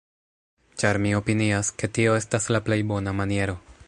[0.83, 3.59] ĉar mi opinias, ke tio estas la plej bona maniero